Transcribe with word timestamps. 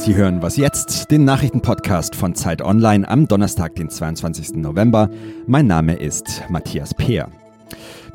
Sie 0.00 0.14
hören 0.14 0.40
Was 0.40 0.56
jetzt, 0.56 1.10
den 1.10 1.24
Nachrichtenpodcast 1.24 2.16
von 2.16 2.34
Zeit 2.34 2.62
Online 2.62 3.06
am 3.06 3.28
Donnerstag, 3.28 3.74
den 3.74 3.90
22. 3.90 4.54
November. 4.54 5.10
Mein 5.46 5.66
Name 5.66 5.94
ist 5.94 6.42
Matthias 6.48 6.94
Peer. 6.94 7.28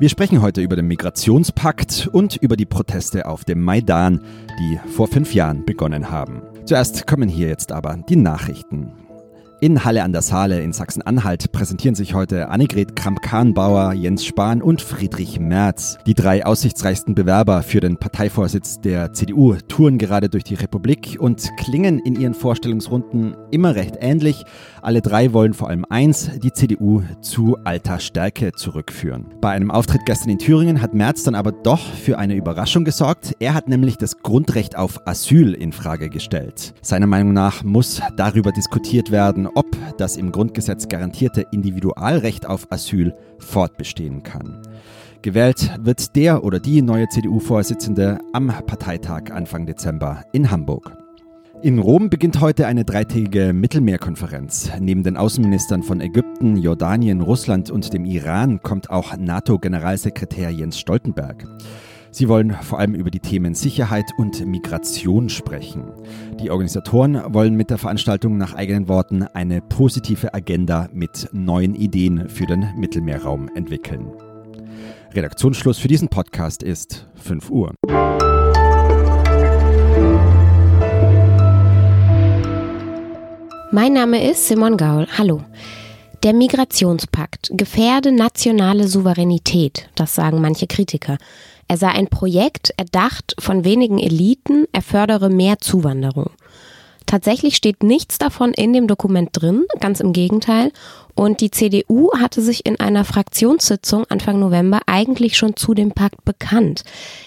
Wir 0.00 0.08
sprechen 0.08 0.42
heute 0.42 0.62
über 0.62 0.74
den 0.74 0.88
Migrationspakt 0.88 2.08
und 2.12 2.34
über 2.38 2.56
die 2.56 2.66
Proteste 2.66 3.26
auf 3.26 3.44
dem 3.44 3.62
Maidan, 3.62 4.20
die 4.58 4.80
vor 4.90 5.06
fünf 5.06 5.32
Jahren 5.32 5.64
begonnen 5.64 6.10
haben. 6.10 6.42
Zuerst 6.64 7.06
kommen 7.06 7.28
hier 7.28 7.46
jetzt 7.46 7.70
aber 7.70 7.96
die 8.08 8.16
Nachrichten. 8.16 8.90
In 9.58 9.86
Halle 9.86 10.02
an 10.02 10.12
der 10.12 10.20
Saale 10.20 10.60
in 10.60 10.74
Sachsen-Anhalt 10.74 11.50
präsentieren 11.50 11.94
sich 11.94 12.12
heute 12.12 12.50
Annegret 12.50 12.94
Kramp-Karrenbauer, 12.94 13.94
Jens 13.94 14.26
Spahn 14.26 14.60
und 14.60 14.82
Friedrich 14.82 15.40
Merz. 15.40 15.96
Die 16.06 16.12
drei 16.12 16.44
aussichtsreichsten 16.44 17.14
Bewerber 17.14 17.62
für 17.62 17.80
den 17.80 17.96
Parteivorsitz 17.96 18.82
der 18.82 19.14
CDU 19.14 19.54
touren 19.66 19.96
gerade 19.96 20.28
durch 20.28 20.44
die 20.44 20.56
Republik 20.56 21.16
und 21.18 21.48
klingen 21.56 22.00
in 22.00 22.20
ihren 22.20 22.34
Vorstellungsrunden 22.34 23.34
immer 23.50 23.74
recht 23.74 23.94
ähnlich. 23.98 24.44
Alle 24.82 25.00
drei 25.00 25.32
wollen 25.32 25.54
vor 25.54 25.70
allem 25.70 25.86
eins, 25.88 26.30
die 26.38 26.52
CDU 26.52 27.02
zu 27.22 27.56
alter 27.64 27.98
Stärke 27.98 28.52
zurückführen. 28.52 29.24
Bei 29.40 29.52
einem 29.52 29.70
Auftritt 29.70 30.02
gestern 30.04 30.28
in 30.28 30.38
Thüringen 30.38 30.82
hat 30.82 30.92
Merz 30.92 31.22
dann 31.22 31.34
aber 31.34 31.52
doch 31.52 31.80
für 31.80 32.18
eine 32.18 32.34
Überraschung 32.34 32.84
gesorgt. 32.84 33.32
Er 33.40 33.54
hat 33.54 33.68
nämlich 33.68 33.96
das 33.96 34.18
Grundrecht 34.18 34.76
auf 34.76 35.06
Asyl 35.06 35.54
in 35.54 35.72
Frage 35.72 36.10
gestellt. 36.10 36.74
Seiner 36.82 37.06
Meinung 37.06 37.32
nach 37.32 37.64
muss 37.64 38.02
darüber 38.18 38.52
diskutiert 38.52 39.10
werden, 39.10 39.45
ob 39.54 39.66
das 39.98 40.16
im 40.16 40.32
Grundgesetz 40.32 40.88
garantierte 40.88 41.46
Individualrecht 41.52 42.46
auf 42.46 42.70
Asyl 42.70 43.14
fortbestehen 43.38 44.22
kann. 44.22 44.62
Gewählt 45.22 45.72
wird 45.80 46.14
der 46.16 46.44
oder 46.44 46.60
die 46.60 46.82
neue 46.82 47.08
CDU-Vorsitzende 47.08 48.18
am 48.32 48.46
Parteitag 48.46 49.30
Anfang 49.32 49.66
Dezember 49.66 50.24
in 50.32 50.50
Hamburg. 50.50 50.96
In 51.62 51.78
Rom 51.78 52.10
beginnt 52.10 52.40
heute 52.40 52.66
eine 52.66 52.84
dreitägige 52.84 53.52
Mittelmeerkonferenz. 53.52 54.70
Neben 54.78 55.02
den 55.02 55.16
Außenministern 55.16 55.82
von 55.82 56.00
Ägypten, 56.00 56.56
Jordanien, 56.56 57.22
Russland 57.22 57.70
und 57.70 57.92
dem 57.94 58.04
Iran 58.04 58.62
kommt 58.62 58.90
auch 58.90 59.16
NATO-Generalsekretär 59.16 60.50
Jens 60.50 60.78
Stoltenberg. 60.78 61.44
Sie 62.18 62.30
wollen 62.30 62.56
vor 62.62 62.78
allem 62.78 62.94
über 62.94 63.10
die 63.10 63.20
Themen 63.20 63.54
Sicherheit 63.54 64.10
und 64.16 64.46
Migration 64.46 65.28
sprechen. 65.28 65.92
Die 66.40 66.50
Organisatoren 66.50 67.34
wollen 67.34 67.56
mit 67.56 67.68
der 67.68 67.76
Veranstaltung 67.76 68.38
nach 68.38 68.54
eigenen 68.54 68.88
Worten 68.88 69.24
eine 69.24 69.60
positive 69.60 70.32
Agenda 70.32 70.88
mit 70.94 71.28
neuen 71.32 71.74
Ideen 71.74 72.30
für 72.30 72.46
den 72.46 72.72
Mittelmeerraum 72.74 73.50
entwickeln. 73.54 74.10
Redaktionsschluss 75.12 75.76
für 75.76 75.88
diesen 75.88 76.08
Podcast 76.08 76.62
ist 76.62 77.06
5 77.16 77.50
Uhr. 77.50 77.74
Mein 83.72 83.92
Name 83.92 84.26
ist 84.26 84.48
Simon 84.48 84.78
Gaul. 84.78 85.06
Hallo. 85.18 85.42
Der 86.22 86.32
Migrationspakt 86.32 87.50
gefährde 87.52 88.10
nationale 88.10 88.88
Souveränität, 88.88 89.90
das 89.96 90.14
sagen 90.14 90.40
manche 90.40 90.66
Kritiker. 90.66 91.18
Er 91.68 91.76
sei 91.76 91.88
ein 91.88 92.08
Projekt, 92.08 92.72
erdacht 92.76 93.34
von 93.38 93.64
wenigen 93.64 93.98
Eliten, 93.98 94.66
er 94.72 94.82
fördere 94.82 95.30
mehr 95.30 95.58
Zuwanderung. 95.58 96.30
Tatsächlich 97.06 97.54
steht 97.54 97.84
nichts 97.84 98.18
davon 98.18 98.52
in 98.52 98.72
dem 98.72 98.88
Dokument 98.88 99.30
drin, 99.32 99.64
ganz 99.80 100.00
im 100.00 100.12
Gegenteil. 100.12 100.72
Und 101.14 101.40
die 101.40 101.52
CDU 101.52 102.10
hatte 102.18 102.42
sich 102.42 102.66
in 102.66 102.78
einer 102.78 103.04
Fraktionssitzung 103.04 104.04
Anfang 104.08 104.38
November 104.38 104.80
eigentlich 104.86 105.36
schon 105.38 105.56
zu 105.56 105.72
dem 105.72 105.92
Pakt 105.92 106.24
bekannt. 106.24 106.82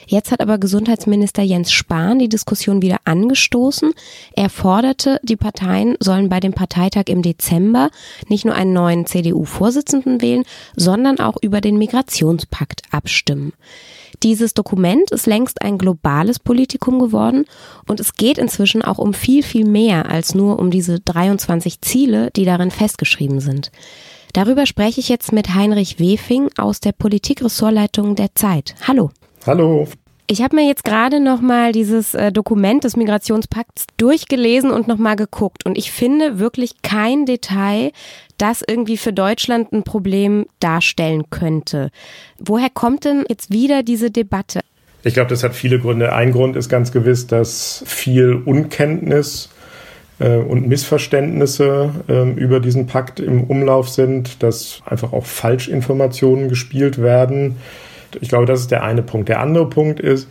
Jetzt 0.05 0.31
hat 0.31 0.41
aber 0.41 0.57
Gesundheitsminister 0.57 1.41
Jens 1.41 1.71
Spahn 1.71 2.19
die 2.19 2.29
Diskussion 2.29 2.81
wieder 2.81 2.97
angestoßen. 3.05 3.93
Er 4.35 4.49
forderte, 4.49 5.19
die 5.23 5.37
Parteien 5.37 5.95
sollen 6.01 6.29
bei 6.29 6.41
dem 6.41 6.53
Parteitag 6.53 7.05
im 7.07 7.21
Dezember 7.23 7.89
nicht 8.27 8.45
nur 8.45 8.55
einen 8.55 8.73
neuen 8.73 9.05
CDU-Vorsitzenden 9.05 10.21
wählen, 10.21 10.43
sondern 10.75 11.19
auch 11.19 11.37
über 11.41 11.61
den 11.61 11.77
Migrationspakt 11.77 12.81
abstimmen. 12.91 13.53
Dieses 14.23 14.53
Dokument 14.53 15.11
ist 15.11 15.27
längst 15.27 15.61
ein 15.61 15.77
globales 15.77 16.39
Politikum 16.39 16.99
geworden 16.99 17.45
und 17.87 17.99
es 17.99 18.15
geht 18.15 18.37
inzwischen 18.37 18.81
auch 18.81 18.97
um 18.97 19.13
viel, 19.13 19.43
viel 19.43 19.65
mehr 19.65 20.09
als 20.09 20.35
nur 20.35 20.59
um 20.59 20.71
diese 20.71 20.99
23 20.99 21.81
Ziele, 21.81 22.29
die 22.35 22.45
darin 22.45 22.71
festgeschrieben 22.71 23.39
sind. 23.39 23.71
Darüber 24.33 24.65
spreche 24.65 24.99
ich 24.99 25.09
jetzt 25.09 25.31
mit 25.31 25.55
Heinrich 25.55 25.99
Wefing 25.99 26.49
aus 26.57 26.79
der 26.79 26.91
Politikressortleitung 26.91 28.15
der 28.15 28.35
Zeit. 28.35 28.75
Hallo. 28.87 29.11
Hallo. 29.45 29.87
Ich 30.31 30.43
habe 30.43 30.57
mir 30.57 30.67
jetzt 30.67 30.83
gerade 30.83 31.19
noch 31.19 31.41
mal 31.41 31.71
dieses 31.71 32.13
äh, 32.13 32.31
Dokument 32.31 32.83
des 32.83 32.95
Migrationspakts 32.95 33.87
durchgelesen 33.97 34.69
und 34.69 34.87
noch 34.87 34.99
mal 34.99 35.15
geguckt 35.15 35.65
und 35.65 35.75
ich 35.75 35.91
finde 35.91 36.37
wirklich 36.37 36.83
kein 36.83 37.25
Detail, 37.25 37.91
das 38.37 38.61
irgendwie 38.65 38.97
für 38.97 39.11
Deutschland 39.11 39.73
ein 39.73 39.81
Problem 39.81 40.45
darstellen 40.59 41.31
könnte. 41.31 41.89
Woher 42.37 42.69
kommt 42.69 43.05
denn 43.05 43.25
jetzt 43.27 43.51
wieder 43.51 43.81
diese 43.81 44.11
Debatte? 44.11 44.59
Ich 45.03 45.15
glaube, 45.15 45.31
das 45.31 45.43
hat 45.43 45.55
viele 45.55 45.79
Gründe. 45.79 46.13
Ein 46.13 46.31
Grund 46.31 46.55
ist 46.55 46.69
ganz 46.69 46.91
gewiss, 46.91 47.25
dass 47.25 47.83
viel 47.87 48.35
Unkenntnis 48.45 49.49
äh, 50.19 50.35
und 50.35 50.67
Missverständnisse 50.67 51.89
äh, 52.07 52.29
über 52.33 52.59
diesen 52.59 52.85
Pakt 52.85 53.19
im 53.19 53.45
Umlauf 53.45 53.89
sind, 53.89 54.43
dass 54.43 54.83
einfach 54.85 55.11
auch 55.11 55.25
Falschinformationen 55.25 56.49
gespielt 56.49 57.01
werden 57.01 57.55
ich 58.21 58.29
glaube, 58.29 58.45
das 58.45 58.61
ist 58.61 58.71
der 58.71 58.83
eine 58.83 59.03
Punkt. 59.03 59.29
Der 59.29 59.39
andere 59.39 59.69
Punkt 59.69 59.99
ist, 59.99 60.29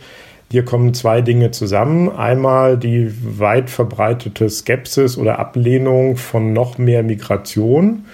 hier 0.51 0.65
kommen 0.65 0.93
zwei 0.93 1.21
Dinge 1.21 1.51
zusammen. 1.51 2.09
Einmal 2.09 2.77
die 2.77 3.11
weit 3.39 3.69
verbreitete 3.69 4.49
Skepsis 4.49 5.17
oder 5.17 5.37
Ablehnung 5.37 6.17
von 6.17 6.53
noch 6.53 6.77
mehr 6.77 7.03
Migration. 7.03 8.05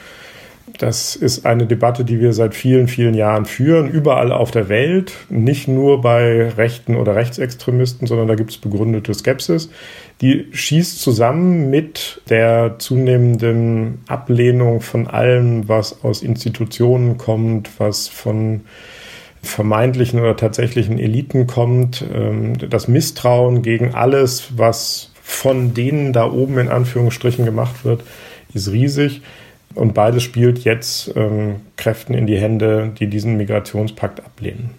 Das 0.80 1.16
ist 1.16 1.46
eine 1.46 1.68
Debatte, 1.68 2.04
die 2.04 2.20
wir 2.20 2.34
seit 2.34 2.54
vielen, 2.54 2.90
vielen 2.90 3.14
Jahren 3.14 3.46
führen, 3.46 3.90
überall 3.90 4.34
auf 4.34 4.52
der 4.52 4.68
Welt, 4.68 5.14
nicht 5.30 5.70
nur 5.70 6.02
bei 6.02 6.50
Rechten 6.50 6.96
oder 6.96 7.16
Rechtsextremisten, 7.16 8.08
sondern 8.08 8.28
da 8.28 8.36
gibt 8.36 8.52
es 8.52 8.58
begründete 8.58 9.14
Skepsis. 9.14 9.70
Die 10.22 10.48
schießt 10.52 11.00
zusammen 11.00 11.70
mit 11.70 12.22
der 12.30 12.76
zunehmenden 12.80 14.00
Ablehnung 14.08 14.82
von 14.82 15.08
allem, 15.08 15.70
was 15.70 16.04
aus 16.04 16.22
Institutionen 16.22 17.18
kommt, 17.18 17.80
was 17.80 18.08
von 18.08 18.62
vermeintlichen 19.46 20.20
oder 20.20 20.36
tatsächlichen 20.36 21.00
Eliten 21.00 21.48
kommt, 21.48 22.04
ähm, 22.14 22.58
das 22.70 22.88
Misstrauen 22.88 23.62
gegen 23.62 23.94
alles, 23.94 24.58
was 24.58 25.12
von 25.22 25.74
denen 25.74 26.14
da 26.14 26.32
oben 26.32 26.58
in 26.60 26.70
Anführungsstrichen 26.70 27.46
gemacht 27.46 27.84
wird, 27.84 28.04
ist 28.54 28.72
riesig. 28.72 29.22
Und 29.74 29.94
beides 29.94 30.24
spielt 30.24 30.60
jetzt 30.60 31.12
ähm, 31.16 31.58
Kräften 31.76 32.14
in 32.14 32.28
die 32.28 32.38
Hände, 32.38 32.94
die 33.00 33.08
diesen 33.08 33.36
Migrationspakt 33.36 34.24
ablehnen. 34.24 34.72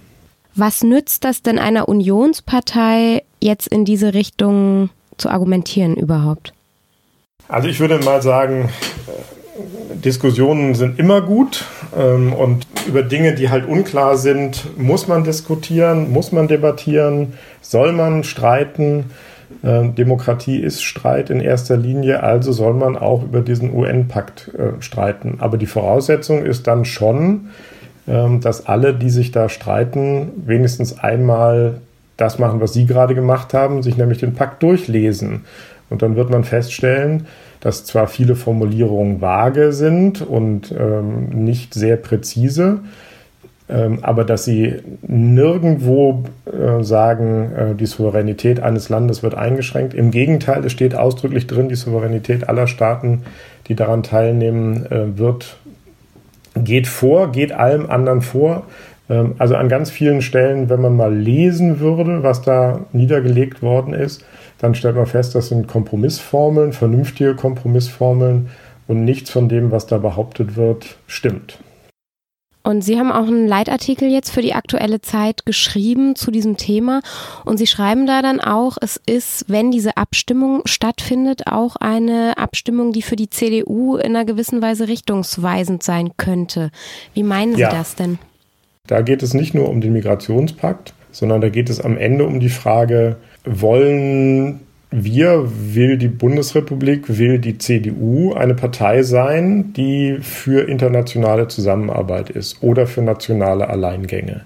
Was 0.54 0.83
nützt 0.83 1.25
das 1.25 1.43
denn 1.43 1.59
einer 1.59 1.88
Unionspartei 1.88 3.22
jetzt 3.43 3.66
in 3.69 3.84
diese 3.84 4.15
Richtung 4.15 4.88
zu 5.19 5.28
argumentieren 5.28 5.97
überhaupt? 5.97 6.54
Also 7.48 7.69
ich 7.69 7.78
würde 7.78 7.98
mal 7.98 8.22
sagen, 8.22 8.71
Diskussionen 10.05 10.75
sind 10.75 10.99
immer 10.99 11.21
gut 11.21 11.65
ähm, 11.97 12.33
und 12.33 12.67
über 12.87 13.03
Dinge, 13.03 13.34
die 13.34 13.50
halt 13.50 13.67
unklar 13.67 14.17
sind, 14.17 14.65
muss 14.78 15.09
man 15.09 15.25
diskutieren, 15.25 16.12
muss 16.12 16.33
man 16.33 16.49
debattieren, 16.49 17.34
soll 17.61 17.93
man 17.93 18.25
streiten. 18.25 19.06
Äh, 19.62 19.89
Demokratie 19.91 20.59
ist 20.59 20.83
Streit 20.83 21.31
in 21.31 21.41
erster 21.41 21.77
Linie, 21.77 22.22
also 22.22 22.53
soll 22.53 22.75
man 22.75 22.97
auch 22.97 23.22
über 23.22 23.41
diesen 23.41 23.75
UN-Pakt 23.75 24.53
äh, 24.55 24.81
streiten. 24.83 25.37
Aber 25.39 25.56
die 25.56 25.66
Voraussetzung 25.66 26.45
ist 26.45 26.66
dann 26.66 26.84
schon, 26.84 27.49
äh, 28.06 28.39
dass 28.41 28.66
alle, 28.66 28.95
die 28.95 29.11
sich 29.11 29.33
da 29.33 29.49
streiten, 29.49 30.31
wenigstens 30.47 30.99
einmal 30.99 31.81
das 32.16 32.39
machen, 32.39 32.60
was 32.60 32.72
Sie 32.72 32.86
gerade 32.86 33.15
gemacht 33.15 33.54
haben, 33.54 33.83
sich 33.83 33.97
nämlich 33.97 34.18
den 34.18 34.34
Pakt 34.34 34.63
durchlesen. 34.63 35.45
Und 35.91 36.03
dann 36.03 36.16
wird 36.16 36.30
man 36.30 36.45
feststellen, 36.45 37.27
dass 37.60 37.84
zwar 37.84 38.07
viele 38.09 38.36
Formulierungen 38.36 39.21
vage 39.21 39.72
sind 39.72 40.22
und 40.22 40.74
ähm, 40.78 41.28
nicht 41.30 41.74
sehr 41.74 41.97
präzise, 41.97 42.80
ähm, 43.68 43.98
aber 44.03 44.24
dass 44.24 44.45
sie 44.45 44.77
nirgendwo 45.03 46.24
äh, 46.47 46.83
sagen, 46.83 47.53
äh, 47.53 47.74
die 47.74 47.86
Souveränität 47.86 48.60
eines 48.60 48.89
Landes 48.89 49.22
wird 49.22 49.34
eingeschränkt. 49.34 49.95
Im 49.95 50.10
Gegenteil, 50.10 50.65
es 50.65 50.72
steht 50.72 50.95
ausdrücklich 50.95 51.47
drin, 51.47 51.68
die 51.68 51.74
Souveränität 51.74 52.48
aller 52.48 52.66
Staaten, 52.66 53.22
die 53.66 53.74
daran 53.74 54.03
teilnehmen, 54.03 54.86
äh, 54.86 55.18
wird, 55.18 55.57
geht 56.54 56.86
vor, 56.86 57.33
geht 57.33 57.53
allem 57.53 57.91
anderen 57.91 58.22
vor. 58.22 58.65
Ähm, 59.08 59.34
also 59.38 59.56
an 59.56 59.68
ganz 59.68 59.91
vielen 59.91 60.22
Stellen, 60.22 60.68
wenn 60.68 60.80
man 60.80 60.97
mal 60.97 61.14
lesen 61.14 61.80
würde, 61.80 62.22
was 62.22 62.42
da 62.42 62.80
niedergelegt 62.92 63.62
worden 63.62 63.94
ist, 63.94 64.24
dann 64.58 64.74
stellt 64.74 64.97
man 64.97 65.06
fest, 65.06 65.34
das 65.34 65.48
sind 65.48 65.68
Kompromissformeln, 65.68 66.72
vernünftige 66.72 67.34
Kompromissformeln 67.34 68.48
und 68.88 69.04
nichts 69.04 69.30
von 69.30 69.48
dem, 69.48 69.70
was 69.70 69.86
da 69.86 69.98
behauptet 69.98 70.56
wird, 70.56 70.97
stimmt. 71.06 71.58
Und 72.62 72.82
Sie 72.82 72.98
haben 72.98 73.12
auch 73.12 73.28
einen 73.28 73.47
Leitartikel 73.47 74.08
jetzt 74.08 74.30
für 74.30 74.42
die 74.42 74.54
aktuelle 74.54 75.00
Zeit 75.00 75.47
geschrieben 75.47 76.16
zu 76.16 76.32
diesem 76.32 76.56
Thema. 76.56 77.00
Und 77.44 77.58
Sie 77.58 77.68
schreiben 77.68 78.08
da 78.08 78.22
dann 78.22 78.41
auch, 78.41 78.76
es 78.80 79.00
ist, 79.06 79.44
wenn 79.47 79.70
diese 79.70 79.97
Abstimmung 79.97 80.62
stattfindet, 80.64 81.47
auch 81.47 81.76
eine 81.76 82.38
Abstimmung, 82.38 82.92
die 82.92 83.03
für 83.03 83.14
die 83.14 83.30
CDU 83.30 83.94
in 83.94 84.16
einer 84.16 84.24
gewissen 84.24 84.62
Weise 84.62 84.88
richtungsweisend 84.88 85.84
sein 85.84 86.16
könnte. 86.16 86.72
Wie 87.14 87.22
meinen 87.22 87.54
Sie 87.54 87.60
ja. 87.60 87.70
das 87.70 87.94
denn? 87.94 88.18
Da 88.86 89.00
geht 89.00 89.22
es 89.22 89.34
nicht 89.34 89.54
nur 89.54 89.68
um 89.68 89.80
den 89.80 89.92
Migrationspakt, 89.92 90.94
sondern 91.10 91.41
da 91.41 91.48
geht 91.48 91.71
es 91.71 91.80
am 91.80 91.97
Ende 91.97 92.24
um 92.24 92.41
die 92.41 92.48
Frage, 92.48 93.16
wollen 93.44 94.60
wir, 94.91 95.44
will 95.74 95.98
die 95.98 96.09
Bundesrepublik, 96.09 97.18
will 97.18 97.38
die 97.38 97.59
CDU 97.59 98.34
eine 98.34 98.54
Partei 98.54 99.03
sein, 99.03 99.72
die 99.72 100.18
für 100.21 100.68
internationale 100.68 101.48
Zusammenarbeit 101.48 102.30
ist 102.30 102.62
oder 102.62 102.86
für 102.86 103.03
nationale 103.03 103.68
Alleingänge? 103.68 104.42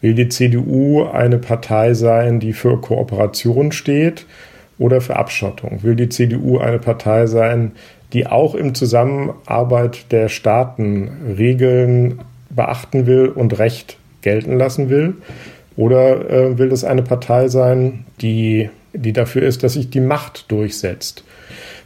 Will 0.00 0.14
die 0.14 0.28
CDU 0.28 1.04
eine 1.04 1.38
Partei 1.38 1.94
sein, 1.94 2.40
die 2.40 2.52
für 2.52 2.80
Kooperation 2.80 3.72
steht 3.72 4.26
oder 4.78 5.00
für 5.00 5.16
Abschottung? 5.16 5.82
Will 5.82 5.96
die 5.96 6.08
CDU 6.08 6.58
eine 6.58 6.78
Partei 6.78 7.26
sein, 7.26 7.72
die 8.12 8.26
auch 8.26 8.54
im 8.54 8.74
Zusammenarbeit 8.74 10.12
der 10.12 10.28
Staaten 10.28 11.34
Regeln 11.38 12.20
beachten 12.56 13.06
will 13.06 13.28
und 13.28 13.58
Recht 13.58 13.98
gelten 14.22 14.58
lassen 14.58 14.90
will? 14.90 15.14
Oder 15.76 16.30
äh, 16.30 16.58
will 16.58 16.72
es 16.72 16.84
eine 16.84 17.02
Partei 17.02 17.48
sein, 17.48 18.06
die 18.20 18.70
die 18.96 19.12
dafür 19.12 19.42
ist, 19.42 19.62
dass 19.62 19.74
sich 19.74 19.90
die 19.90 20.00
Macht 20.00 20.50
durchsetzt. 20.50 21.24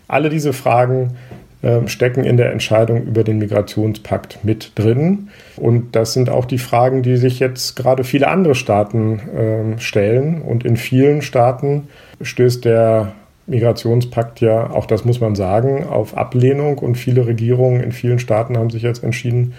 Alle 0.09 0.29
diese 0.29 0.53
Fragen 0.53 1.17
äh, 1.63 1.87
stecken 1.87 2.25
in 2.25 2.37
der 2.37 2.53
Entscheidung 2.53 3.05
über 3.05 3.25
den 3.25 3.39
Migrationspakt 3.39 4.45
mit 4.45 4.73
drin. 4.75 5.29
Und 5.57 5.95
das 5.97 6.13
sind 6.13 6.31
auch 6.31 6.45
die 6.45 6.59
Fragen, 6.59 7.03
die 7.03 7.17
sich 7.17 7.39
jetzt 7.39 7.77
gerade 7.77 8.05
viele 8.05 8.29
andere 8.29 8.55
Staaten 8.55 9.19
äh, 9.19 9.81
stellen. 9.81 10.43
Und 10.43 10.65
in 10.65 10.77
vielen 10.77 11.23
Staaten 11.23 11.89
stößt 12.23 12.65
der 12.65 13.13
Migrationspakt 13.47 14.41
ja, 14.41 14.71
auch 14.71 14.87
das 14.87 15.05
muss 15.05 15.21
man 15.21 15.35
sagen, 15.35 15.85
auf 15.85 16.17
Ablehnung. 16.17 16.79
Und 16.79 16.97
viele 16.97 17.27
Regierungen 17.27 17.81
in 17.81 17.93
vielen 17.93 18.19
Staaten 18.19 18.57
haben 18.57 18.71
sich 18.71 18.83
jetzt 18.83 19.05
entschieden, 19.05 19.55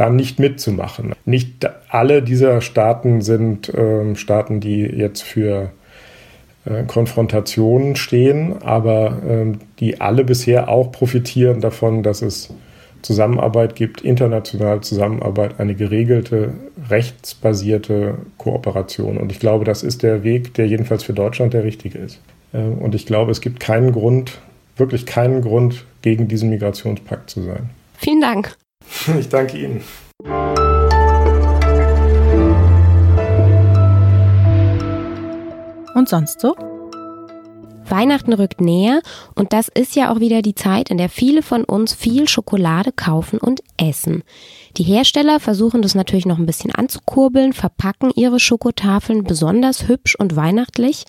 da 0.00 0.08
nicht 0.08 0.38
mitzumachen. 0.38 1.12
Nicht 1.26 1.68
alle 1.90 2.22
dieser 2.22 2.62
Staaten 2.62 3.20
sind 3.20 3.68
äh, 3.68 4.16
Staaten, 4.16 4.58
die 4.58 4.80
jetzt 4.80 5.22
für 5.22 5.72
äh, 6.64 6.84
Konfrontationen 6.84 7.96
stehen, 7.96 8.62
aber 8.62 9.18
ähm, 9.28 9.58
die 9.78 10.00
alle 10.00 10.24
bisher 10.24 10.70
auch 10.70 10.90
profitieren 10.90 11.60
davon, 11.60 12.02
dass 12.02 12.22
es 12.22 12.48
Zusammenarbeit 13.02 13.76
gibt, 13.76 14.00
internationale 14.00 14.80
Zusammenarbeit, 14.80 15.60
eine 15.60 15.74
geregelte, 15.74 16.54
rechtsbasierte 16.88 18.14
Kooperation. 18.38 19.18
Und 19.18 19.32
ich 19.32 19.38
glaube, 19.38 19.66
das 19.66 19.82
ist 19.82 20.02
der 20.02 20.24
Weg, 20.24 20.54
der 20.54 20.66
jedenfalls 20.66 21.02
für 21.02 21.12
Deutschland 21.12 21.52
der 21.52 21.64
richtige 21.64 21.98
ist. 21.98 22.20
Ähm, 22.54 22.78
und 22.78 22.94
ich 22.94 23.04
glaube, 23.04 23.32
es 23.32 23.42
gibt 23.42 23.60
keinen 23.60 23.92
Grund, 23.92 24.38
wirklich 24.78 25.04
keinen 25.04 25.42
Grund, 25.42 25.84
gegen 26.00 26.26
diesen 26.26 26.48
Migrationspakt 26.48 27.28
zu 27.28 27.42
sein. 27.42 27.68
Vielen 27.98 28.22
Dank. 28.22 28.56
Ich 29.18 29.28
danke 29.28 29.58
Ihnen. 29.58 29.82
und 36.00 36.08
sonst 36.08 36.40
so? 36.40 36.56
Weihnachten 37.84 38.32
rückt 38.32 38.60
näher 38.60 39.02
und 39.34 39.52
das 39.52 39.68
ist 39.68 39.96
ja 39.96 40.12
auch 40.12 40.20
wieder 40.20 40.42
die 40.42 40.54
Zeit, 40.54 40.90
in 40.90 40.96
der 40.96 41.08
viele 41.08 41.42
von 41.42 41.64
uns 41.64 41.92
viel 41.92 42.28
Schokolade 42.28 42.92
kaufen 42.92 43.38
und 43.38 43.60
essen. 43.76 44.22
Die 44.76 44.84
Hersteller 44.84 45.40
versuchen 45.40 45.82
das 45.82 45.94
natürlich 45.94 46.24
noch 46.24 46.38
ein 46.38 46.46
bisschen 46.46 46.72
anzukurbeln, 46.72 47.52
verpacken 47.52 48.12
ihre 48.14 48.38
Schokotafeln 48.38 49.24
besonders 49.24 49.88
hübsch 49.88 50.14
und 50.14 50.36
weihnachtlich. 50.36 51.04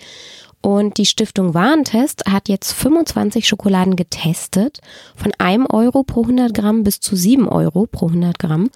Und 0.62 0.98
die 0.98 1.06
Stiftung 1.06 1.54
Warentest 1.54 2.24
hat 2.30 2.48
jetzt 2.48 2.74
25 2.74 3.48
Schokoladen 3.48 3.96
getestet, 3.96 4.80
von 5.16 5.32
einem 5.40 5.66
Euro 5.66 6.04
pro 6.04 6.22
100 6.22 6.54
Gramm 6.54 6.84
bis 6.84 7.00
zu 7.00 7.16
7 7.16 7.48
Euro 7.48 7.88
pro 7.88 8.08
100 8.08 8.38
Gramm. 8.38 8.70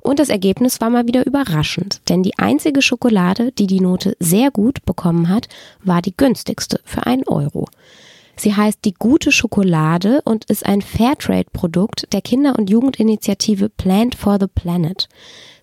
Und 0.00 0.18
das 0.18 0.28
Ergebnis 0.28 0.80
war 0.80 0.90
mal 0.90 1.06
wieder 1.06 1.26
überraschend, 1.26 2.00
denn 2.08 2.22
die 2.22 2.38
einzige 2.38 2.80
Schokolade, 2.80 3.52
die 3.52 3.66
die 3.66 3.80
Note 3.80 4.16
sehr 4.18 4.50
gut 4.50 4.84
bekommen 4.84 5.28
hat, 5.28 5.48
war 5.82 6.00
die 6.00 6.16
günstigste 6.16 6.80
für 6.84 7.06
einen 7.06 7.26
Euro. 7.26 7.66
Sie 8.36 8.56
heißt 8.56 8.86
die 8.86 8.94
gute 8.94 9.32
Schokolade 9.32 10.22
und 10.24 10.46
ist 10.46 10.64
ein 10.64 10.80
Fairtrade-Produkt 10.80 12.10
der 12.14 12.22
Kinder- 12.22 12.58
und 12.58 12.70
Jugendinitiative 12.70 13.68
Plant 13.68 14.14
for 14.14 14.38
the 14.40 14.46
Planet. 14.46 15.08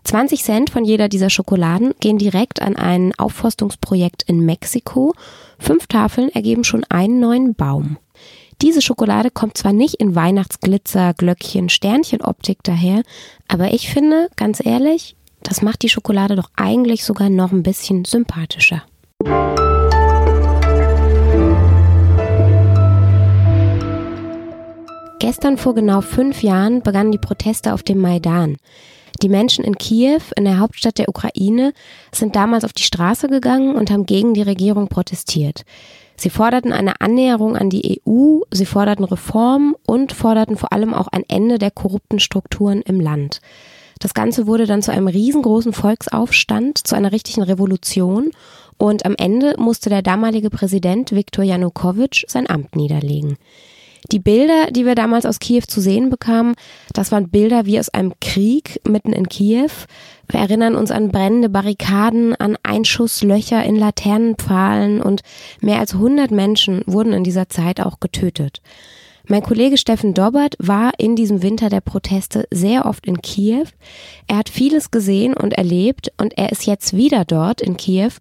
20 0.08 0.42
Cent 0.42 0.70
von 0.70 0.86
jeder 0.86 1.10
dieser 1.10 1.30
Schokoladen 1.30 1.94
gehen 2.00 2.18
direkt 2.18 2.62
an 2.62 2.78
ein 2.78 3.14
Aufforstungsprojekt 3.18 4.24
in 4.24 4.46
Mexiko. 4.46 5.14
Fünf 5.60 5.88
Tafeln 5.88 6.30
ergeben 6.30 6.64
schon 6.64 6.86
einen 6.88 7.20
neuen 7.20 7.56
Baum. 7.56 7.98
Diese 8.62 8.82
Schokolade 8.82 9.32
kommt 9.32 9.58
zwar 9.58 9.74
nicht 9.74 9.96
in 9.96 10.16
Weihnachtsglitzer, 10.16 11.14
Glöckchen, 11.14 11.68
Sternchenoptik 11.68 12.60
daher, 12.64 13.04
aber 13.50 13.74
ich 13.74 13.90
finde, 13.90 14.30
ganz 14.38 14.66
ehrlich, 14.66 15.18
das 15.44 15.62
macht 15.62 15.82
die 15.82 15.90
Schokolade 15.90 16.38
doch 16.38 16.52
eigentlich 16.56 17.04
sogar 17.04 17.30
noch 17.30 17.52
ein 17.52 17.64
bisschen 17.64 18.06
sympathischer. 18.06 18.84
Gestern 25.20 25.58
vor 25.58 25.76
genau 25.76 26.00
fünf 26.00 26.44
Jahren 26.44 26.82
begannen 26.82 27.12
die 27.12 27.18
Proteste 27.18 27.74
auf 27.74 27.84
dem 27.84 28.00
Maidan. 28.00 28.56
Die 29.22 29.30
Menschen 29.30 29.64
in 29.64 29.78
Kiew, 29.78 30.22
in 30.36 30.46
der 30.46 30.60
Hauptstadt 30.60 30.98
der 30.98 31.10
Ukraine, 31.10 31.74
sind 32.12 32.36
damals 32.36 32.64
auf 32.64 32.74
die 32.74 32.84
Straße 32.84 33.28
gegangen 33.28 33.76
und 33.76 33.90
haben 33.90 34.06
gegen 34.06 34.34
die 34.34 34.42
Regierung 34.42 34.88
protestiert. 34.88 35.64
Sie 36.16 36.30
forderten 36.30 36.74
eine 36.74 37.00
Annäherung 37.00 37.56
an 37.56 37.70
die 37.70 38.02
EU, 38.06 38.40
sie 38.52 38.66
forderten 38.66 39.06
Reformen 39.06 39.76
und 39.86 40.14
forderten 40.14 40.58
vor 40.58 40.74
allem 40.74 40.94
auch 40.94 41.08
ein 41.08 41.24
Ende 41.28 41.60
der 41.60 41.72
korrupten 41.72 42.20
Strukturen 42.20 42.82
im 42.82 43.00
Land. 43.00 43.40
Das 44.00 44.14
Ganze 44.14 44.48
wurde 44.48 44.66
dann 44.66 44.82
zu 44.82 44.92
einem 44.92 45.08
riesengroßen 45.08 45.74
Volksaufstand, 45.74 46.86
zu 46.86 46.96
einer 46.96 47.12
richtigen 47.12 47.44
Revolution 47.44 48.32
und 48.78 49.06
am 49.06 49.16
Ende 49.18 49.56
musste 49.58 49.90
der 49.90 50.02
damalige 50.02 50.50
Präsident 50.50 51.12
Viktor 51.12 51.44
Janukowitsch 51.44 52.26
sein 52.28 52.50
Amt 52.50 52.76
niederlegen. 52.76 53.38
Die 54.12 54.20
Bilder, 54.20 54.72
die 54.72 54.86
wir 54.86 54.96
damals 54.96 55.26
aus 55.26 55.40
Kiew 55.40 55.64
zu 55.68 55.82
sehen 55.82 56.10
bekamen, 56.10 56.56
das 56.94 57.12
waren 57.12 57.30
Bilder 57.30 57.66
wie 57.66 57.80
aus 57.80 57.90
einem 57.90 58.14
Krieg 58.22 58.80
mitten 58.88 59.14
in 59.14 59.28
Kiew. 59.28 59.72
Wir 60.30 60.40
erinnern 60.40 60.76
uns 60.76 60.92
an 60.92 61.10
brennende 61.10 61.50
Barrikaden, 61.50 62.36
an 62.36 62.58
Einschusslöcher 62.64 63.64
in 63.64 63.76
Laternenpfahlen 63.76 65.02
und 65.02 65.22
mehr 65.62 65.80
als 65.80 65.94
100 65.94 66.32
Menschen 66.32 66.82
wurden 66.86 67.14
in 67.14 67.24
dieser 67.24 67.50
Zeit 67.50 67.80
auch 67.82 68.00
getötet. 68.00 68.62
Mein 69.30 69.44
Kollege 69.44 69.78
Steffen 69.78 70.14
Dobbert 70.14 70.56
war 70.58 70.92
in 70.98 71.18
diesem 71.18 71.44
Winter 71.44 71.68
der 71.68 71.82
Proteste 71.82 72.48
sehr 72.50 72.86
oft 72.86 73.06
in 73.06 73.22
Kiew. 73.22 73.66
Er 74.26 74.38
hat 74.38 74.48
vieles 74.48 74.90
gesehen 74.90 75.34
und 75.34 75.54
erlebt 75.54 76.14
und 76.18 76.38
er 76.38 76.54
ist 76.54 76.66
jetzt 76.66 76.96
wieder 76.96 77.26
dort 77.26 77.60
in 77.60 77.76
Kiew 77.76 78.12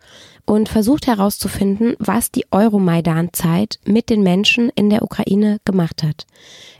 und 0.46 0.68
versucht 0.68 1.06
herauszufinden, 1.06 1.94
was 2.00 2.32
die 2.32 2.44
Euromaidan-Zeit 2.50 3.78
mit 3.84 4.10
den 4.10 4.24
Menschen 4.24 4.68
in 4.74 4.90
der 4.90 5.02
Ukraine 5.02 5.60
gemacht 5.64 6.02
hat. 6.02 6.26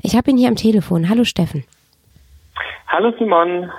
Ich 0.02 0.16
habe 0.16 0.32
ihn 0.32 0.38
hier 0.38 0.48
am 0.48 0.56
Telefon. 0.56 1.08
Hallo 1.08 1.22
Steffen. 1.22 1.62
Hallo 2.88 3.12
Simon. 3.20 3.70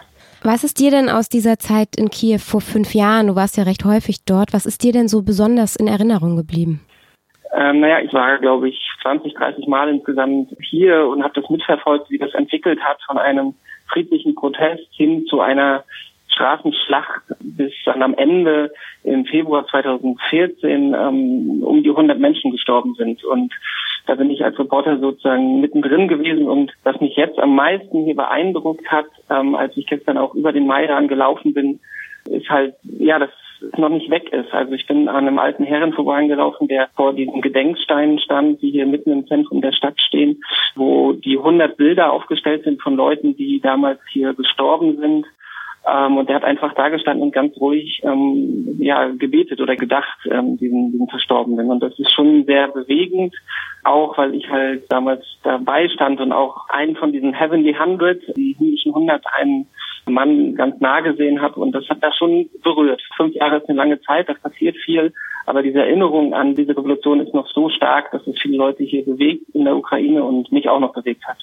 Was 0.44 0.64
ist 0.64 0.80
dir 0.80 0.92
denn 0.92 1.10
aus 1.10 1.28
dieser 1.28 1.60
Zeit 1.60 1.98
in 1.98 2.10
Kiew 2.10 2.40
vor 2.40 2.62
fünf 2.62 2.94
Jahren, 2.94 3.28
du 3.28 3.36
warst 3.36 3.58
ja 3.58 3.64
recht 3.64 3.84
häufig 3.84 4.24
dort, 4.24 4.54
was 4.54 4.66
ist 4.66 4.84
dir 4.84 4.94
denn 4.94 5.10
so 5.10 5.24
besonders 5.24 5.76
in 5.76 5.90
Erinnerung 5.90 6.38
geblieben? 6.38 6.87
Ähm, 7.54 7.80
naja, 7.80 8.00
ich 8.02 8.14
war, 8.14 8.38
glaube 8.40 8.70
ich, 8.70 8.80
20, 9.02 9.34
30 9.34 9.68
Mal 9.68 9.90
insgesamt 9.90 10.56
hier 10.62 11.08
und 11.08 11.24
habe 11.24 11.40
das 11.40 11.50
mitverfolgt, 11.50 12.10
wie 12.10 12.18
das 12.18 12.34
entwickelt 12.34 12.80
hat 12.82 13.00
von 13.06 13.18
einem 13.18 13.54
friedlichen 13.88 14.36
Protest 14.36 14.88
hin 14.92 15.26
zu 15.28 15.40
einer 15.40 15.84
Straßenschlacht, 16.30 17.24
bis 17.40 17.74
dann 17.86 18.04
am 18.04 18.14
Ende 18.14 18.72
im 19.04 19.26
Februar 19.26 19.66
2014 19.68 20.94
ähm, 20.94 21.64
um 21.64 21.84
die 21.84 21.90
100 21.90 22.20
Menschen 22.20 22.52
gestorben 22.52 22.94
sind. 22.96 23.24
Und 23.24 23.54
da 24.06 24.16
bin 24.16 24.30
ich 24.30 24.44
als 24.44 24.58
Reporter 24.60 25.00
sozusagen 25.00 25.62
mittendrin 25.62 26.08
gewesen. 26.08 26.48
Und 26.48 26.74
was 26.84 27.00
mich 27.02 27.16
jetzt 27.16 27.40
am 27.40 27.56
meisten 27.56 28.06
hier 28.06 28.16
beeindruckt 28.16 28.88
hat, 28.92 29.08
ähm, 29.30 29.56
als 29.56 29.76
ich 29.78 29.88
gestern 29.88 30.18
auch 30.18 30.36
über 30.36 30.52
den 30.52 30.68
Maidan 30.68 31.08
gelaufen 31.08 31.54
bin, 31.54 31.80
ist 32.30 32.50
halt, 32.50 32.76
ja, 32.84 33.20
dass 33.20 33.30
es 33.30 33.47
noch 33.78 33.90
nicht 33.90 34.10
weg 34.10 34.32
ist. 34.32 34.54
Also 34.54 34.74
ich 34.74 34.86
bin 34.88 35.08
an 35.08 35.28
einem 35.28 35.40
alten 35.40 35.64
Herren 35.64 35.94
vorbeigelaufen, 35.94 36.68
der 36.68 36.90
vor 36.96 37.14
diesen 37.14 37.42
Gedenksteinen 37.42 38.20
stand, 38.20 38.62
die 38.62 38.72
hier 38.72 38.86
mitten 38.86 39.12
im 39.12 39.28
Zentrum 39.28 39.62
der 39.62 39.74
Stadt 39.74 40.00
stehen, 40.00 40.42
wo 40.76 41.14
die 41.14 41.38
100 41.38 41.78
Bilder 41.78 42.12
aufgestellt 42.12 42.64
sind 42.64 42.82
von 42.82 42.96
Leuten, 42.96 43.36
die 43.36 43.60
damals 43.60 44.00
hier 44.12 44.34
gestorben 44.34 44.98
sind. 44.98 45.26
Ähm, 45.88 46.18
und 46.18 46.28
der 46.28 46.36
hat 46.38 46.44
einfach 46.44 46.74
da 46.74 46.90
gestanden 46.90 47.24
und 47.24 47.32
ganz 47.32 47.56
ruhig 47.58 48.02
ähm, 48.04 48.76
ja, 48.80 49.08
gebetet 49.08 49.62
oder 49.62 49.76
gedacht, 49.76 50.20
ähm, 50.30 50.58
diesen, 50.58 50.92
diesen 50.92 51.08
Verstorbenen. 51.08 51.70
Und 51.70 51.82
das 51.82 51.98
ist 51.98 52.12
schon 52.12 52.46
sehr 52.46 52.68
bewegend, 52.68 53.34
auch 53.84 54.18
weil 54.18 54.36
ich 54.36 54.50
halt 54.50 54.92
damals 54.92 55.24
dabei 55.44 55.88
stand 55.90 56.20
und 56.20 56.34
auch 56.34 56.68
einen 56.70 56.98
von 56.98 57.14
diesen 57.14 57.34
Heavenly 57.34 57.74
Hundred, 57.74 58.22
die 58.36 58.56
himmlischen 58.58 58.94
100, 58.94 59.24
einen 59.40 59.68
Mann 60.10 60.56
ganz 60.56 60.80
nah 60.80 61.02
gesehen 61.02 61.42
habe 61.42 61.60
und 61.60 61.72
das 61.74 61.88
hat 61.90 62.02
da 62.02 62.12
schon 62.12 62.50
berührt. 62.64 63.02
Fünf 63.16 63.34
Jahre 63.36 63.58
ist 63.58 63.70
eine 63.70 63.78
lange 63.78 64.02
Zeit, 64.02 64.30
da 64.30 64.34
passiert 64.34 64.76
viel, 64.78 65.14
aber 65.46 65.64
diese 65.64 65.80
Erinnerung 65.80 66.34
an 66.34 66.56
diese 66.56 66.72
Revolution 66.76 67.20
ist 67.20 67.34
noch 67.34 67.48
so 67.48 67.70
stark, 67.70 68.12
dass 68.12 68.26
es 68.28 68.40
viele 68.42 68.58
Leute 68.58 68.84
hier 68.84 69.06
bewegt 69.06 69.44
in 69.54 69.66
der 69.66 69.76
Ukraine 69.76 70.24
und 70.24 70.52
mich 70.52 70.68
auch 70.70 70.80
noch 70.80 70.94
bewegt 70.94 71.26
hat. 71.26 71.38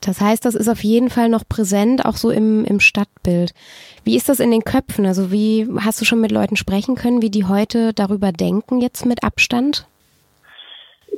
Das 0.00 0.20
heißt, 0.20 0.44
das 0.44 0.54
ist 0.54 0.68
auf 0.68 0.84
jeden 0.84 1.10
Fall 1.10 1.28
noch 1.28 1.42
präsent, 1.48 2.04
auch 2.04 2.14
so 2.14 2.30
im, 2.30 2.64
im 2.64 2.80
Stadtbild. 2.80 3.52
Wie 4.04 4.16
ist 4.16 4.28
das 4.28 4.40
in 4.40 4.52
den 4.52 4.62
Köpfen? 4.62 5.04
Also 5.04 5.32
wie 5.32 5.66
hast 5.80 6.00
du 6.00 6.04
schon 6.04 6.20
mit 6.20 6.30
Leuten 6.30 6.56
sprechen 6.56 6.94
können, 6.94 7.22
wie 7.22 7.30
die 7.30 7.44
heute 7.44 7.92
darüber 7.92 8.30
denken, 8.30 8.80
jetzt 8.80 9.04
mit 9.04 9.24
Abstand? 9.24 9.86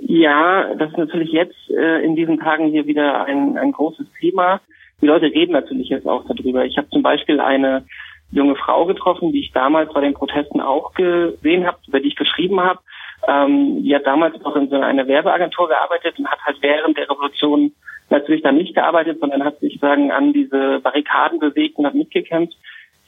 Ja, 0.01 0.75
das 0.75 0.91
ist 0.91 0.99
natürlich 0.99 1.33
jetzt 1.33 1.71
äh, 1.71 2.03
in 2.03 2.17
diesen 2.17 2.39
Tagen 2.39 2.69
hier 2.69 2.87
wieder 2.87 3.25
ein, 3.25 3.59
ein 3.59 3.73
großes 3.73 4.07
Thema. 4.19 4.61
Die 5.01 5.07
Leute 5.07 5.27
reden 5.27 5.53
natürlich 5.53 5.89
jetzt 5.89 6.07
auch 6.07 6.25
darüber. 6.27 6.65
Ich 6.65 6.77
habe 6.77 6.89
zum 6.91 7.03
Beispiel 7.03 7.41
eine 7.41 7.85
junge 8.31 8.57
Frau 8.57 8.85
getroffen, 8.85 9.33
die 9.33 9.41
ich 9.41 9.53
damals 9.53 9.93
bei 9.93 10.01
den 10.01 10.15
Protesten 10.15 10.61
auch 10.61 10.93
gesehen 10.95 11.67
habe, 11.67 11.79
über 11.87 12.01
die 12.01 12.09
ich 12.09 12.17
geschrieben 12.17 12.61
habe. 12.61 12.81
Ähm, 13.27 13.83
die 13.83 13.95
hat 13.95 14.07
damals 14.07 14.41
noch 14.43 14.57
in 14.57 14.69
so 14.69 14.77
einer 14.77 15.07
Werbeagentur 15.07 15.69
gearbeitet 15.69 16.19
und 16.19 16.29
hat 16.29 16.41
halt 16.45 16.59
während 16.61 16.97
der 16.97 17.09
Revolution 17.11 17.73
natürlich 18.11 18.43
dann 18.43 18.57
nicht 18.57 18.75
gearbeitet, 18.75 19.19
sondern 19.21 19.45
hat 19.45 19.59
sich 19.61 19.79
sagen 19.81 20.11
an 20.11 20.33
diese 20.33 20.81
Barrikaden 20.81 21.39
bewegt 21.39 21.79
und 21.79 21.87
hat 21.87 21.95
mitgekämpft. 21.95 22.57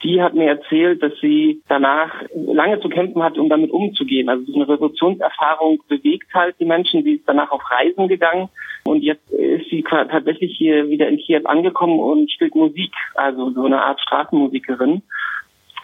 Die 0.03 0.23
hat 0.23 0.35
mir 0.35 0.49
erzählt, 0.49 1.03
dass 1.03 1.13
sie 1.21 1.63
danach 1.69 2.11
lange 2.35 2.81
zu 2.81 2.89
kämpfen 2.89 3.23
hat, 3.23 3.37
um 3.37 3.49
damit 3.49 3.71
umzugehen. 3.71 4.29
Also 4.29 4.45
so 4.47 4.55
eine 4.55 4.69
Revolutionserfahrung 4.69 5.83
bewegt 5.89 6.33
halt 6.33 6.57
die 6.59 6.65
Menschen. 6.65 7.03
Sie 7.05 7.17
ist 7.17 7.29
danach 7.29 7.51
auf 7.51 7.63
Reisen 7.71 8.09
gegangen 8.09 8.49
und 8.85 9.03
jetzt 9.03 9.31
ist 9.31 9.69
sie 9.69 9.83
tatsächlich 9.83 10.57
hier 10.57 10.89
wieder 10.89 11.09
in 11.09 11.19
Kiew 11.19 11.43
angekommen 11.45 12.01
und 12.01 12.31
spielt 12.31 12.55
Musik, 12.55 12.93
also 13.15 13.51
so 13.51 13.65
eine 13.65 13.83
Art 13.83 14.01
Straßenmusikerin. 14.01 15.03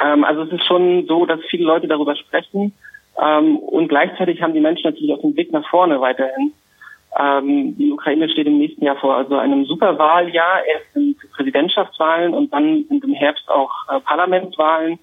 Ähm, 0.02 0.24
also 0.24 0.42
es 0.42 0.52
ist 0.52 0.64
schon 0.64 1.06
so, 1.06 1.26
dass 1.26 1.40
viele 1.50 1.64
Leute 1.64 1.86
darüber 1.86 2.16
sprechen 2.16 2.72
ähm, 3.22 3.58
und 3.58 3.88
gleichzeitig 3.88 4.42
haben 4.42 4.54
die 4.54 4.60
Menschen 4.60 4.90
natürlich 4.90 5.12
auch 5.12 5.20
den 5.20 5.34
Blick 5.34 5.52
nach 5.52 5.68
vorne 5.68 6.00
weiterhin. 6.00 6.52
Ähm, 7.18 7.76
die 7.76 7.92
Ukraine 7.92 8.28
steht 8.28 8.46
im 8.46 8.58
nächsten 8.58 8.84
Jahr 8.84 8.96
vor 8.96 9.16
also 9.16 9.36
einem 9.36 9.64
Superwahljahr. 9.64 10.64
Erst 10.66 10.92
sind 10.92 11.16
Präsidentschaftswahlen 11.32 12.34
und 12.34 12.52
dann 12.52 12.84
sind 12.88 13.04
im 13.04 13.14
Herbst 13.14 13.48
auch 13.48 13.72
äh, 13.88 14.00
Parlamentswahlen. 14.00 14.98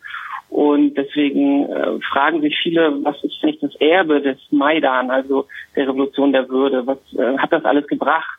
Und 0.49 0.93
deswegen 0.93 1.65
äh, 1.67 1.99
fragen 2.11 2.41
sich 2.41 2.55
viele, 2.61 3.03
was 3.03 3.15
ist 3.23 3.43
nicht 3.43 3.63
das 3.63 3.73
Erbe 3.77 4.21
des 4.21 4.37
Maidan, 4.51 5.09
also 5.09 5.47
der 5.75 5.87
Revolution 5.87 6.31
der 6.31 6.47
Würde? 6.47 6.85
Was 6.85 6.99
äh, 7.17 7.37
hat 7.39 7.51
das 7.51 7.65
alles 7.65 7.87
gebracht? 7.87 8.37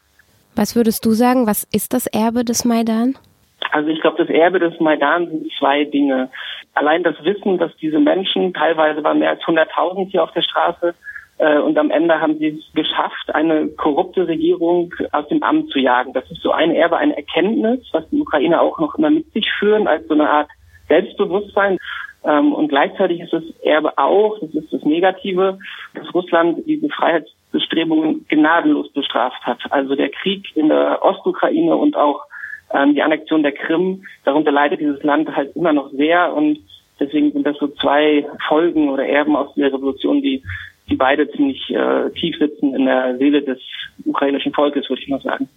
Was 0.54 0.76
würdest 0.76 1.04
du 1.04 1.10
sagen, 1.10 1.48
was 1.48 1.64
ist 1.72 1.92
das 1.92 2.06
Erbe 2.06 2.44
des 2.44 2.64
Maidan? 2.64 3.16
Also 3.72 3.88
ich 3.88 4.00
glaube, 4.00 4.24
das 4.24 4.28
Erbe 4.32 4.60
des 4.60 4.78
Maidan 4.78 5.28
sind 5.28 5.50
zwei 5.58 5.82
Dinge. 5.82 6.30
Allein 6.74 7.02
das 7.02 7.16
Wissen, 7.24 7.58
dass 7.58 7.74
diese 7.78 7.98
Menschen, 7.98 8.54
teilweise 8.54 9.02
waren 9.02 9.18
mehr 9.18 9.30
als 9.30 9.40
100.000 9.42 10.10
hier 10.10 10.22
auf 10.22 10.30
der 10.30 10.42
Straße, 10.42 10.94
und 11.38 11.76
am 11.78 11.90
Ende 11.90 12.20
haben 12.20 12.38
sie 12.38 12.48
es 12.48 12.74
geschafft, 12.74 13.34
eine 13.34 13.68
korrupte 13.68 14.28
Regierung 14.28 14.94
aus 15.10 15.26
dem 15.28 15.42
Amt 15.42 15.70
zu 15.70 15.80
jagen. 15.80 16.12
Das 16.12 16.30
ist 16.30 16.40
so 16.42 16.52
ein 16.52 16.70
Erbe, 16.70 16.96
eine 16.96 17.16
Erkenntnis, 17.16 17.80
was 17.92 18.08
die 18.10 18.20
Ukrainer 18.20 18.62
auch 18.62 18.78
noch 18.78 18.94
immer 18.94 19.10
mit 19.10 19.32
sich 19.32 19.50
führen, 19.58 19.88
als 19.88 20.06
so 20.06 20.14
eine 20.14 20.30
Art 20.30 20.48
Selbstbewusstsein. 20.88 21.78
Ähm, 22.24 22.52
und 22.52 22.68
gleichzeitig 22.68 23.20
ist 23.20 23.32
das 23.32 23.42
Erbe 23.62 23.98
auch, 23.98 24.38
das 24.40 24.54
ist 24.54 24.72
das 24.72 24.82
Negative, 24.84 25.58
dass 25.94 26.14
Russland 26.14 26.62
diese 26.66 26.88
Freiheitsbestrebungen 26.88 28.26
gnadenlos 28.28 28.92
bestraft 28.92 29.42
hat. 29.42 29.60
Also 29.70 29.94
der 29.94 30.10
Krieg 30.10 30.56
in 30.56 30.68
der 30.68 31.04
Ostukraine 31.04 31.76
und 31.76 31.96
auch 31.96 32.22
ähm, 32.72 32.94
die 32.94 33.02
Annexion 33.02 33.42
der 33.42 33.52
Krim, 33.52 34.04
darunter 34.24 34.52
leidet 34.52 34.80
dieses 34.80 35.02
Land 35.02 35.34
halt 35.36 35.54
immer 35.54 35.72
noch 35.72 35.90
sehr 35.90 36.32
und 36.32 36.58
deswegen 36.98 37.32
sind 37.32 37.46
das 37.46 37.58
so 37.58 37.68
zwei 37.68 38.26
Folgen 38.48 38.88
oder 38.88 39.06
Erben 39.06 39.36
aus 39.36 39.54
der 39.54 39.72
Revolution, 39.72 40.22
die 40.22 40.42
die 40.88 40.96
beide 40.96 41.30
ziemlich 41.30 41.70
äh, 41.70 42.10
tief 42.10 42.36
sitzen 42.38 42.74
in 42.74 42.86
der 42.86 43.16
Seele 43.18 43.42
des 43.42 43.58
ukrainischen 44.04 44.52
Volkes, 44.52 44.88
würde 44.88 45.02
ich 45.02 45.08
mal 45.08 45.20
sagen. 45.20 45.48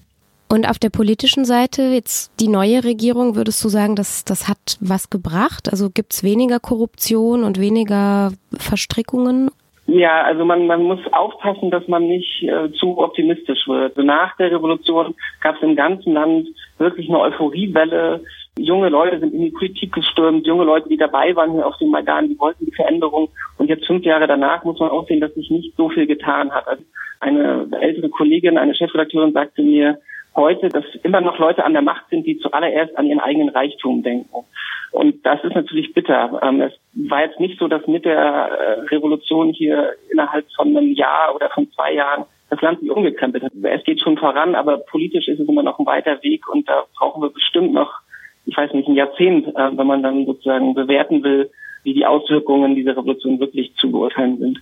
Und 0.49 0.69
auf 0.69 0.79
der 0.79 0.89
politischen 0.89 1.43
Seite, 1.43 1.81
jetzt 1.93 2.31
die 2.39 2.47
neue 2.47 2.85
Regierung, 2.85 3.35
würdest 3.35 3.61
du 3.63 3.67
sagen, 3.67 3.97
dass 3.97 4.23
das 4.23 4.47
hat 4.47 4.77
was 4.79 5.09
gebracht? 5.09 5.69
Also 5.69 5.89
gibt 5.89 6.13
es 6.13 6.23
weniger 6.23 6.59
Korruption 6.59 7.43
und 7.43 7.59
weniger 7.59 8.31
Verstrickungen? 8.57 9.49
Ja, 9.87 10.23
also 10.23 10.45
man, 10.45 10.67
man 10.67 10.83
muss 10.83 10.99
aufpassen, 11.11 11.71
dass 11.71 11.87
man 11.87 12.07
nicht 12.07 12.43
äh, 12.43 12.71
zu 12.73 12.97
optimistisch 12.97 13.67
wird. 13.67 13.97
Also 13.97 14.03
nach 14.03 14.35
der 14.37 14.51
Revolution 14.51 15.15
gab 15.41 15.55
es 15.55 15.61
im 15.61 15.75
ganzen 15.75 16.13
Land 16.13 16.47
wirklich 16.77 17.09
eine 17.09 17.19
Euphoriewelle. 17.19 18.21
Junge 18.57 18.89
Leute 18.89 19.19
sind 19.19 19.33
in 19.33 19.41
die 19.41 19.51
Politik 19.51 19.93
gestürmt, 19.93 20.45
junge 20.45 20.63
Leute, 20.63 20.89
die 20.89 20.97
dabei 20.97 21.35
waren 21.35 21.53
hier 21.53 21.65
auf 21.65 21.77
dem 21.77 21.89
Maidan, 21.89 22.29
die 22.29 22.39
wollten 22.39 22.65
die 22.65 22.75
Veränderung. 22.75 23.29
Und 23.57 23.69
jetzt 23.69 23.85
fünf 23.85 24.03
Jahre 24.03 24.27
danach 24.27 24.63
muss 24.63 24.79
man 24.79 24.89
auch 24.89 25.07
sehen, 25.07 25.21
dass 25.21 25.33
sich 25.33 25.49
nicht 25.49 25.75
so 25.75 25.89
viel 25.89 26.07
getan 26.07 26.51
hat. 26.51 26.67
Also 26.67 26.83
eine 27.19 27.67
ältere 27.79 28.09
Kollegin, 28.09 28.57
eine 28.57 28.75
Chefredakteurin 28.75 29.33
sagte 29.33 29.61
mir 29.61 29.99
heute, 30.35 30.69
dass 30.69 30.85
immer 31.03 31.21
noch 31.21 31.39
Leute 31.39 31.65
an 31.65 31.73
der 31.73 31.81
Macht 31.81 32.09
sind, 32.09 32.25
die 32.25 32.37
zuallererst 32.37 32.97
an 32.97 33.07
ihren 33.07 33.19
eigenen 33.19 33.49
Reichtum 33.49 34.03
denken. 34.03 34.45
Und 34.91 35.25
das 35.25 35.43
ist 35.43 35.55
natürlich 35.55 35.93
bitter. 35.93 36.39
Ähm, 36.43 36.61
es 36.61 36.73
war 36.93 37.21
jetzt 37.23 37.39
nicht 37.39 37.59
so, 37.59 37.67
dass 37.67 37.85
mit 37.87 38.05
der 38.05 38.17
äh, 38.17 38.79
Revolution 38.91 39.51
hier 39.51 39.93
innerhalb 40.11 40.45
von 40.55 40.75
einem 40.75 40.93
Jahr 40.93 41.35
oder 41.35 41.49
von 41.49 41.69
zwei 41.71 41.93
Jahren 41.93 42.25
das 42.49 42.61
Land 42.61 42.79
sich 42.79 42.89
umgekrempelt 42.89 43.43
hat. 43.43 43.51
Es 43.63 43.83
geht 43.83 43.99
schon 43.99 44.17
voran, 44.17 44.55
aber 44.55 44.77
politisch 44.77 45.27
ist 45.27 45.39
es 45.39 45.49
immer 45.49 45.63
noch 45.63 45.79
ein 45.79 45.85
weiter 45.85 46.23
Weg 46.23 46.47
und 46.47 46.69
da 46.69 46.85
brauchen 46.97 47.21
wir 47.21 47.29
bestimmt 47.29 47.73
noch, 47.73 47.99
ich 48.47 48.57
weiß 48.57 48.73
nicht, 48.73 48.87
ein 48.87 48.95
Jahrzehnt, 48.95 49.47
äh, 49.47 49.77
wenn 49.77 49.87
man 49.87 50.01
dann 50.01 50.25
sozusagen 50.25 50.73
bewerten 50.73 51.23
will, 51.23 51.51
wie 51.83 51.93
die 51.93 52.05
Auswirkungen 52.05 52.75
dieser 52.75 52.97
Revolution 52.97 53.39
wirklich 53.39 53.73
zu 53.75 53.91
beurteilen 53.91 54.39
sind. 54.39 54.59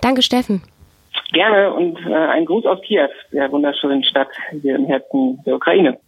Danke, 0.00 0.22
Steffen. 0.22 0.62
Gerne 1.32 1.74
und 1.74 1.98
äh, 2.06 2.14
ein 2.14 2.46
Gruß 2.46 2.66
aus 2.66 2.80
Kiew, 2.82 3.08
der 3.32 3.52
wunderschönen 3.52 4.02
Stadt 4.04 4.28
hier 4.62 4.76
im 4.76 4.86
Herzen 4.86 5.40
der 5.44 5.56
Ukraine. 5.56 5.98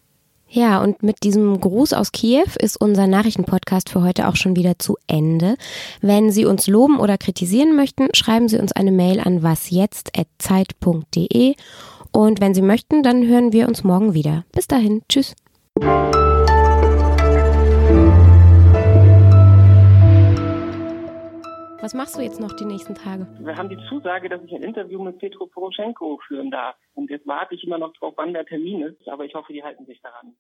Ja, 0.49 0.81
und 0.81 1.03
mit 1.03 1.25
diesem 1.25 1.61
Gruß 1.61 1.93
aus 1.93 2.13
Kiew 2.13 2.47
ist 2.61 2.81
unser 2.81 3.09
Nachrichtenpodcast 3.09 3.91
für 3.91 4.05
heute 4.05 4.29
auch 4.29 4.37
schon 4.37 4.55
wieder 4.55 4.79
zu 4.79 4.97
Ende. 5.09 5.57
Wenn 6.01 6.31
Sie 6.31 6.45
uns 6.45 6.69
loben 6.69 7.01
oder 7.01 7.19
kritisieren 7.19 7.75
möchten, 7.75 8.07
schreiben 8.15 8.47
Sie 8.49 8.59
uns 8.59 8.71
eine 8.73 8.93
Mail 8.93 9.19
an 9.19 9.43
wasjetzt@zeit.de 9.43 11.55
und 12.13 12.41
wenn 12.41 12.55
Sie 12.55 12.63
möchten, 12.63 13.03
dann 13.03 13.27
hören 13.27 13.53
wir 13.53 13.67
uns 13.67 13.83
morgen 13.83 14.15
wieder. 14.15 14.45
Bis 14.53 14.69
dahin, 14.69 15.03
tschüss. 15.09 15.35
Was 21.87 21.95
machst 21.95 22.17
du 22.17 22.21
jetzt 22.21 22.41
noch 22.41 22.53
die 22.53 22.65
nächsten 22.65 22.97
Tage? 22.97 23.29
Wir 23.39 23.55
haben 23.55 23.69
die 23.69 23.79
Zusage, 23.89 24.29
dass 24.29 24.43
ich 24.43 24.53
ein 24.53 24.65
Interview 24.65 25.01
mit 25.01 25.21
Petro 25.21 25.47
Poroschenko 25.47 26.19
führen 26.27 26.51
darf. 26.51 26.75
Und 26.95 27.11
jetzt 27.11 27.29
warte 27.29 27.55
ich 27.55 27.63
immer 27.63 27.79
noch 27.79 27.93
drauf, 27.93 28.15
wann 28.17 28.33
der 28.33 28.45
Termin 28.45 28.83
ist, 28.83 29.09
aber 29.09 29.25
ich 29.25 29.37
hoffe, 29.37 29.53
die 29.53 29.63
halten 29.63 29.87
sich 29.87 30.03
daran. 30.03 30.35